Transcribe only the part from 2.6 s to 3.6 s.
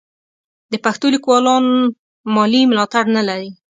ملاتړ نه لري.